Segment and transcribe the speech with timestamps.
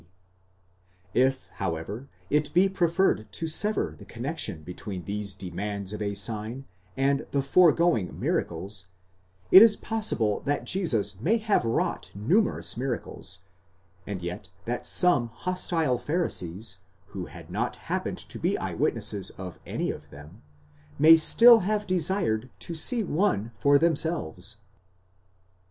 [1.13, 1.25] 30).
[1.29, 6.65] If however it be preferred to sever the connexion between these demands of a sign
[6.97, 8.87] and the foregoing miracles,
[9.51, 13.41] it is possible that Jesus may have wrought numerous miracles,
[14.07, 16.77] and yet that some hostile Pharisees,
[17.09, 20.41] who had not happened to be eyewitnesses of any of them,
[20.97, 24.57] may still have desired to see one for themselves.